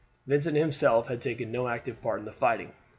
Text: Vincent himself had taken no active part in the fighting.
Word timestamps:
Vincent 0.25 0.57
himself 0.57 1.09
had 1.09 1.21
taken 1.21 1.51
no 1.51 1.67
active 1.67 2.01
part 2.01 2.17
in 2.17 2.25
the 2.25 2.31
fighting. 2.31 2.73